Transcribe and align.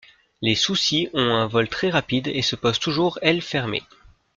Les 0.41 0.55
Soucis 0.55 1.09
ont 1.13 1.21
un 1.29 1.45
vol 1.45 1.69
très 1.69 1.91
rapide 1.91 2.25
et 2.25 2.41
se 2.41 2.55
posent 2.55 2.79
toujours 2.79 3.19
ailes 3.21 3.43
fermées. 3.43 3.83